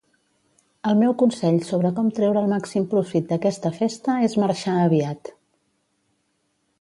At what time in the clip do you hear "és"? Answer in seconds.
4.29-4.39